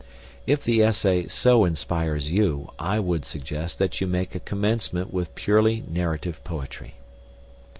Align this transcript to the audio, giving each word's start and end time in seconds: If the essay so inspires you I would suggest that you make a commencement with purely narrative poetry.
If 0.47 0.63
the 0.63 0.81
essay 0.81 1.27
so 1.27 1.63
inspires 1.63 2.31
you 2.31 2.71
I 2.79 2.99
would 2.99 3.23
suggest 3.23 3.77
that 3.77 4.01
you 4.01 4.07
make 4.07 4.33
a 4.33 4.39
commencement 4.39 5.13
with 5.13 5.35
purely 5.35 5.83
narrative 5.87 6.43
poetry. 6.43 6.95